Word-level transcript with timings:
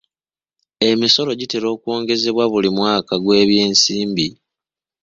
Emisolo 0.89 1.31
gitera 1.39 1.67
okwongezebwa 1.75 2.43
buli 2.51 2.69
mwaka 2.77 3.13
gw'ebyensimbi. 3.23 4.27